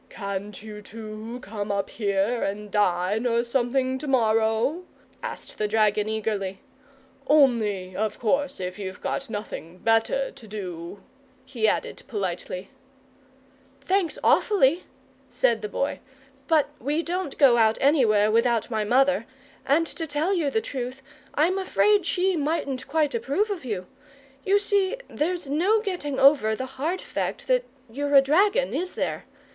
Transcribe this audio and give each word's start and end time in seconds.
"Can't 0.09 0.63
you 0.63 0.81
two 0.81 1.37
come 1.43 1.71
up 1.71 1.91
here 1.91 2.41
and 2.41 2.71
dine 2.71 3.27
or 3.27 3.43
something 3.43 3.99
to 3.99 4.07
morrow?" 4.07 4.83
asked 5.21 5.59
the 5.59 5.67
dragon 5.67 6.09
eagerly. 6.09 6.59
"Only, 7.27 7.95
of 7.95 8.17
course, 8.17 8.59
if 8.59 8.79
you've 8.79 8.99
got 8.99 9.29
nothing 9.29 9.77
better 9.77 10.31
to 10.31 10.47
do," 10.47 11.03
he 11.45 11.67
added 11.67 12.01
politely. 12.07 12.71
"Thanks 13.85 14.17
awfully," 14.23 14.85
said 15.29 15.61
the 15.61 15.69
Boy, 15.69 15.99
"but 16.47 16.69
we 16.79 17.03
don't 17.03 17.37
go 17.37 17.57
out 17.57 17.77
anywhere 17.79 18.31
without 18.31 18.71
my 18.71 18.83
mother, 18.83 19.27
and, 19.67 19.85
to 19.85 20.07
tell 20.07 20.33
you 20.33 20.49
the 20.49 20.61
truth, 20.61 21.03
I'm 21.35 21.59
afraid 21.59 22.07
she 22.07 22.35
mightn't 22.35 22.87
quite 22.87 23.13
approve 23.13 23.51
of 23.51 23.65
you. 23.65 23.85
You 24.43 24.57
see 24.57 24.97
there's 25.07 25.47
no 25.47 25.79
getting 25.79 26.19
over 26.19 26.55
the 26.55 26.65
hard 26.65 27.01
fact 27.03 27.45
that 27.49 27.65
you're 27.87 28.15
a 28.15 28.21
dragon, 28.23 28.73
is 28.73 28.95
there? 28.95 29.25